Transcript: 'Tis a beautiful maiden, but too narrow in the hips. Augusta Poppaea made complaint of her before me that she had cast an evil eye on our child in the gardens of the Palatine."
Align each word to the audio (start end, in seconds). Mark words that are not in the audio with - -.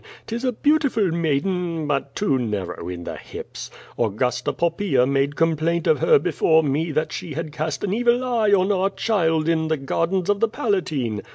'Tis 0.25 0.43
a 0.43 0.51
beautiful 0.51 1.11
maiden, 1.11 1.85
but 1.85 2.15
too 2.15 2.39
narrow 2.39 2.89
in 2.89 3.03
the 3.03 3.17
hips. 3.17 3.69
Augusta 3.99 4.51
Poppaea 4.51 5.05
made 5.05 5.35
complaint 5.35 5.85
of 5.85 5.99
her 5.99 6.17
before 6.17 6.63
me 6.63 6.91
that 6.91 7.11
she 7.13 7.33
had 7.35 7.51
cast 7.53 7.83
an 7.83 7.93
evil 7.93 8.23
eye 8.23 8.51
on 8.51 8.71
our 8.71 8.89
child 8.89 9.47
in 9.47 9.67
the 9.67 9.77
gardens 9.77 10.27
of 10.27 10.39
the 10.39 10.47
Palatine." 10.49 11.21